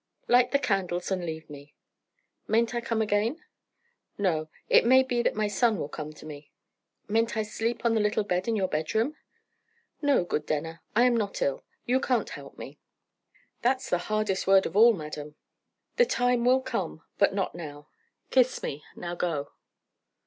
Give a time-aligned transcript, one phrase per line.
[0.27, 1.75] "Light the candles and leave me."
[2.47, 3.45] "Mayn't I come again?"
[4.17, 4.49] "No.
[4.67, 6.49] It may be that my son will come to me."
[7.07, 9.15] "Mayn't I sleep on the little bed in your bedroom?"
[10.01, 11.63] "No, good Denner; I am not ill.
[11.85, 12.79] You can't help me."
[13.61, 15.35] "That's the hardest word of all, madam."
[15.97, 17.87] "The time will come but not now.
[18.31, 18.83] Kiss me.
[18.95, 19.51] Now go."